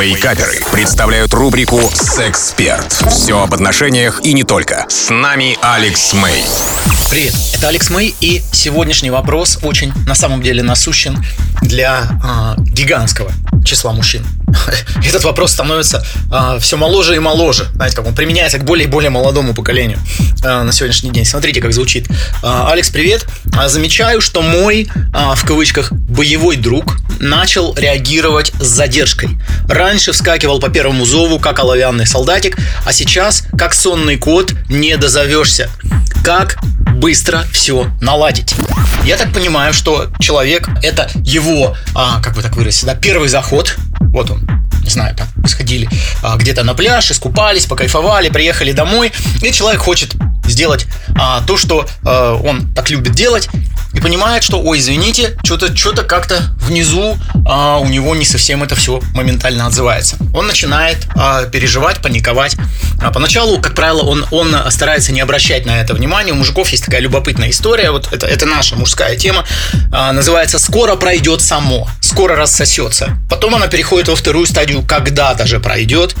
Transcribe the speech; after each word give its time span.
Вейкаперы 0.00 0.60
представляют 0.70 1.34
рубрику 1.34 1.80
«Сексперт». 1.92 2.92
Все 3.10 3.42
об 3.42 3.52
отношениях 3.52 4.20
и 4.22 4.32
не 4.32 4.44
только. 4.44 4.86
С 4.88 5.10
нами 5.10 5.58
Алекс 5.60 6.12
Мэй. 6.14 6.44
Привет, 7.10 7.34
это 7.52 7.68
Алекс 7.68 7.90
Мэй, 7.90 8.14
и 8.20 8.42
сегодняшний 8.52 9.10
вопрос 9.10 9.58
очень, 9.62 9.92
на 10.06 10.14
самом 10.14 10.40
деле, 10.40 10.62
насущен 10.62 11.18
для 11.62 12.04
э, 12.22 12.60
гигантского 12.60 13.32
числа 13.68 13.92
мужчин. 13.92 14.26
Этот 15.06 15.24
вопрос 15.24 15.52
становится 15.52 16.04
э, 16.32 16.58
все 16.60 16.76
моложе 16.76 17.16
и 17.16 17.18
моложе. 17.18 17.68
Знаете, 17.74 17.96
как 17.96 18.06
он 18.06 18.14
применяется 18.14 18.58
к 18.58 18.64
более 18.64 18.86
и 18.86 18.90
более 18.90 19.10
молодому 19.10 19.54
поколению 19.54 19.98
э, 20.42 20.62
на 20.62 20.72
сегодняшний 20.72 21.10
день. 21.10 21.24
Смотрите, 21.24 21.60
как 21.60 21.72
звучит. 21.72 22.08
Э, 22.42 22.66
Алекс, 22.70 22.88
привет. 22.90 23.26
Замечаю, 23.66 24.20
что 24.20 24.42
мой, 24.42 24.88
э, 24.96 25.34
в 25.36 25.44
кавычках, 25.44 25.92
боевой 25.92 26.56
друг 26.56 26.98
начал 27.20 27.74
реагировать 27.74 28.52
с 28.60 28.66
задержкой. 28.66 29.38
Раньше 29.68 30.12
вскакивал 30.12 30.60
по 30.60 30.68
первому 30.70 31.04
зову, 31.04 31.38
как 31.38 31.58
оловянный 31.58 32.06
солдатик, 32.06 32.56
а 32.84 32.92
сейчас, 32.92 33.44
как 33.56 33.74
сонный 33.74 34.16
кот, 34.16 34.52
не 34.68 34.96
дозовешься. 34.96 35.70
Как 36.24 36.58
быстро 36.94 37.44
все 37.52 37.90
наладить. 38.00 38.54
Я 39.04 39.16
так 39.16 39.32
понимаю, 39.32 39.72
что 39.72 40.08
человек 40.18 40.68
это 40.82 41.08
его, 41.14 41.76
а, 41.94 42.20
как 42.20 42.34
бы 42.34 42.42
так 42.42 42.56
выразиться, 42.56 42.86
да, 42.86 42.94
первый 42.94 43.28
заход. 43.28 43.76
Вот 44.12 44.30
он, 44.30 44.46
не 44.82 44.90
знаю, 44.90 45.14
там 45.16 45.28
сходили 45.46 45.88
а, 46.22 46.36
где-то 46.36 46.64
на 46.64 46.74
пляж, 46.74 47.10
искупались, 47.10 47.66
покайфовали, 47.66 48.28
приехали 48.28 48.72
домой, 48.72 49.12
и 49.40 49.52
человек 49.52 49.80
хочет 49.80 50.14
сделать 50.58 50.86
а, 51.16 51.40
то, 51.46 51.56
что 51.56 51.86
а, 52.04 52.34
он 52.34 52.74
так 52.74 52.90
любит 52.90 53.12
делать, 53.12 53.48
и 53.94 54.00
понимает, 54.00 54.42
что, 54.42 54.60
ой, 54.60 54.80
извините, 54.80 55.36
что-то 55.44 55.74
что 55.74 55.92
как-то 56.02 56.54
внизу 56.60 57.16
а, 57.46 57.78
у 57.78 57.86
него 57.86 58.14
не 58.14 58.24
совсем 58.24 58.62
это 58.62 58.74
все 58.74 59.00
моментально 59.14 59.66
отзывается. 59.66 60.16
Он 60.34 60.46
начинает 60.46 60.98
а, 61.14 61.44
переживать, 61.44 62.02
паниковать. 62.02 62.56
А, 63.00 63.10
поначалу, 63.12 63.60
как 63.60 63.74
правило, 63.74 64.02
он, 64.02 64.26
он 64.30 64.54
старается 64.70 65.12
не 65.12 65.20
обращать 65.20 65.64
на 65.64 65.80
это 65.80 65.94
внимания. 65.94 66.32
У 66.32 66.36
мужиков 66.36 66.68
есть 66.70 66.84
такая 66.84 67.00
любопытная 67.00 67.50
история, 67.50 67.90
вот 67.90 68.12
это, 68.12 68.26
это 68.26 68.46
наша 68.46 68.76
мужская 68.76 69.16
тема, 69.16 69.44
а, 69.92 70.12
называется 70.12 70.58
«Скоро 70.58 70.96
пройдет 70.96 71.40
само», 71.40 71.88
«Скоро 72.00 72.36
рассосется». 72.36 73.16
Потом 73.30 73.54
она 73.54 73.68
переходит 73.68 74.08
во 74.08 74.16
вторую 74.16 74.46
стадию 74.46 74.82
«Когда 74.82 75.34
даже 75.34 75.60
пройдет». 75.60 76.14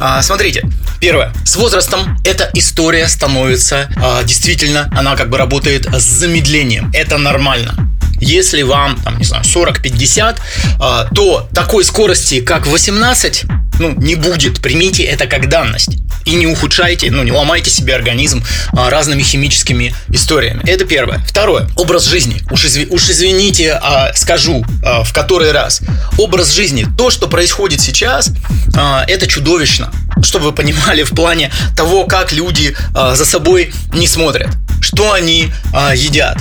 А, 0.00 0.20
смотрите, 0.22 0.68
первое, 1.00 1.32
с 1.44 1.56
возрастом 1.56 2.18
эта 2.24 2.50
история 2.54 3.08
становится 3.08 3.88
а, 3.96 4.22
действительно, 4.22 4.88
она 4.96 5.16
как 5.16 5.30
бы 5.30 5.38
работает 5.38 5.86
с 5.86 6.02
замедлением. 6.02 6.90
Это 6.94 7.18
нормально. 7.18 7.74
Если 8.18 8.62
вам, 8.62 8.96
там, 9.02 9.18
не 9.18 9.24
знаю, 9.24 9.44
40-50, 9.44 10.38
а, 10.80 11.04
то 11.14 11.48
такой 11.52 11.84
скорости, 11.84 12.40
как 12.40 12.66
18, 12.66 13.44
ну, 13.78 13.94
не 13.96 14.14
будет. 14.14 14.60
Примите 14.60 15.02
это 15.04 15.26
как 15.26 15.48
данность. 15.48 15.98
И 16.24 16.34
не 16.34 16.46
ухудшайте, 16.46 17.10
ну, 17.10 17.22
не 17.22 17.30
ломайте 17.30 17.70
себе 17.70 17.94
организм 17.94 18.42
а, 18.72 18.90
разными 18.90 19.22
химическими 19.22 19.94
историями. 20.08 20.62
Это 20.66 20.84
первое. 20.84 21.18
Второе. 21.26 21.68
Образ 21.76 22.06
жизни. 22.06 22.40
Уж, 22.50 22.64
изв... 22.64 22.90
Уж 22.90 23.10
извините, 23.10 23.72
а, 23.74 24.12
скажу 24.14 24.64
а, 24.82 25.04
в 25.04 25.12
который 25.12 25.52
раз. 25.52 25.82
Образ 26.18 26.52
жизни. 26.52 26.86
То, 26.96 27.10
что 27.10 27.28
происходит 27.28 27.80
сейчас, 27.80 28.32
а, 28.74 29.04
это 29.06 29.26
чудовищно. 29.26 29.92
Чтобы 30.22 30.46
вы 30.46 30.52
понимали 30.52 31.02
в 31.02 31.10
плане 31.10 31.52
того, 31.76 32.04
как 32.04 32.32
люди 32.32 32.76
а, 32.94 33.14
за 33.14 33.24
собой 33.24 33.72
не 33.92 34.06
смотрят. 34.06 34.50
Что 34.80 35.12
они 35.12 35.52
а, 35.72 35.94
едят 35.94 36.38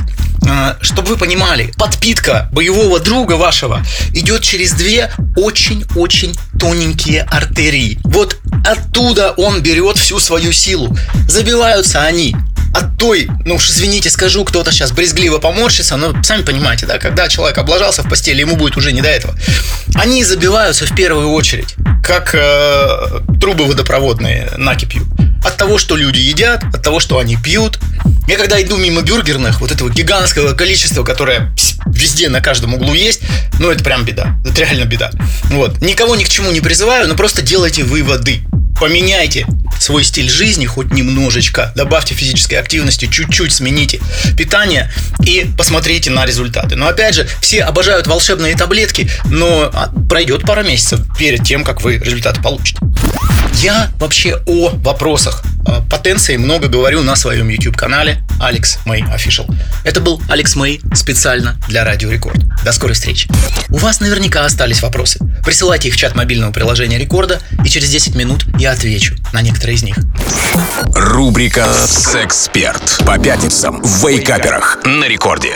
а, 0.48 0.78
чтобы 0.82 1.10
вы 1.10 1.18
понимали, 1.18 1.74
подпитка 1.78 2.50
боевого 2.52 3.00
друга 3.00 3.34
вашего 3.34 3.84
идет 4.14 4.44
через 4.44 4.74
две 4.74 5.12
очень-очень 5.36 6.36
тоненькие 6.60 7.24
артерии. 7.24 8.00
Вот 8.04 8.38
оттуда 8.66 9.32
он 9.32 9.62
берет 9.62 9.98
всю 9.98 10.20
свою 10.20 10.52
силу. 10.52 10.96
Забиваются 11.28 12.04
они 12.04 12.36
от 12.76 12.98
той, 12.98 13.30
ну 13.46 13.56
уж 13.56 13.70
извините, 13.70 14.10
скажу, 14.10 14.44
кто-то 14.44 14.72
сейчас 14.72 14.92
брезгливо 14.92 15.38
поморщится, 15.38 15.96
но 15.96 16.14
сами 16.24 16.42
понимаете, 16.44 16.86
да, 16.86 16.98
когда 16.98 17.30
человек 17.30 17.58
облажался 17.58 18.04
в 18.04 18.10
постели, 18.10 18.42
ему 18.42 18.58
будет 18.58 18.76
уже 18.76 18.92
не 18.92 19.02
до 19.02 19.08
этого. 19.08 19.34
Они 19.96 20.24
забиваются 20.24 20.86
в 20.86 20.94
первую 20.94 21.30
очередь, 21.30 21.76
как 22.04 22.36
э, 22.36 23.22
трубы 23.40 23.66
водопроводные 23.66 24.50
накипью. 24.58 25.08
От 25.44 25.58
того, 25.58 25.78
что 25.78 25.96
люди 25.96 26.20
едят, 26.20 26.64
от 26.74 26.82
того, 26.82 27.00
что 27.00 27.20
они 27.20 27.38
пьют, 27.38 27.80
я 28.28 28.38
когда 28.38 28.62
иду 28.62 28.78
мимо 28.78 29.02
бюргерных, 29.02 29.62
вот 29.62 29.72
этого 29.72 29.90
гигантского 29.90 30.54
количества, 30.54 31.04
которое 31.04 31.54
везде 31.86 32.30
на 32.30 32.42
каждом 32.42 32.74
углу 32.74 32.94
есть, 32.94 33.22
ну 33.60 33.70
это 33.70 33.84
прям 33.84 34.04
беда. 34.06 34.38
Это 34.46 34.62
реально 34.62 34.86
беда. 34.86 35.12
Вот. 35.46 35.82
Никого 35.82 36.16
ни 36.16 36.24
к 36.24 36.30
чему 36.30 36.52
не 36.52 36.62
призываю, 36.62 37.08
но 37.08 37.16
просто 37.16 37.42
делайте 37.42 37.84
выводы. 37.84 38.42
Поменяйте 38.80 39.46
свой 39.80 40.04
стиль 40.04 40.30
жизни 40.30 40.66
хоть 40.66 40.92
немножечко. 40.92 41.72
Добавьте 41.76 42.14
физической 42.16 42.56
активности, 42.56 43.08
чуть-чуть 43.08 43.54
смените 43.54 44.00
питание 44.38 44.92
и 45.24 45.48
посмотрите 45.58 46.10
на 46.10 46.26
результаты. 46.26 46.76
Но 46.76 46.88
опять 46.88 47.16
же, 47.16 47.28
все 47.42 47.64
обожают 47.64 48.08
волшебные 48.08 48.56
таблетки, 48.56 49.10
но 49.26 49.70
а, 49.72 49.92
пройдет 50.10 50.42
пара 50.42 50.64
месяцев 50.64 51.02
перед 51.18 51.44
тем, 51.44 51.64
как 51.64 51.82
вы 51.82 51.98
результаты 51.98 52.42
получите. 52.42 52.80
Я 53.62 53.92
вообще 54.00 54.42
о 54.46 54.70
вопросах 54.70 55.44
потенции 55.90 56.38
много 56.38 56.68
говорю 56.68 57.02
на 57.02 57.16
своем 57.16 57.50
YouTube-канале 57.50 58.22
Алекс 58.40 58.80
Мэй 58.86 59.04
Official. 59.04 59.52
Это 59.84 60.02
был 60.02 60.22
Алекс 60.30 60.56
Мэй 60.56 60.82
специально 60.94 61.58
для 61.68 61.84
Радио 61.84 62.12
Рекорд. 62.12 62.38
До 62.64 62.72
скорой 62.72 62.94
встречи. 62.94 63.30
У 63.70 63.78
вас 63.78 64.00
наверняка 64.00 64.46
остались 64.46 64.82
вопросы. 64.82 65.20
Присылайте 65.44 65.88
их 65.88 65.94
в 65.94 65.98
чат 65.98 66.16
мобильного 66.16 66.52
приложения 66.52 66.98
Рекорда, 66.98 67.40
и 67.64 67.70
через 67.70 67.90
10 67.90 68.16
минут 68.16 68.46
я 68.60 68.72
отвечу 68.72 69.16
на 69.34 69.42
некоторые 69.42 69.76
из 69.76 69.84
них. 69.84 69.98
Рубрика 70.94 71.68
«Сексперт» 71.88 73.02
по 73.06 73.18
пятницам 73.18 73.82
в 73.82 74.08
Вейкаперах 74.08 74.80
на 74.86 75.06
Рекорде. 75.06 75.56